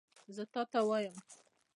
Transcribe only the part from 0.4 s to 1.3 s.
تا ته وایم!